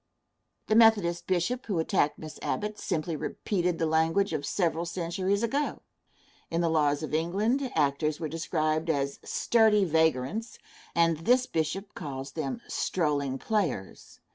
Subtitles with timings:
[0.65, 5.83] The Methodist bishop who attacked Miss Abbott simply repeated the language of several centuries ago.
[6.49, 10.57] In the laws of England actors were described as "sturdy vagrants,"
[10.95, 14.19] and this bishop calls them "strolling players."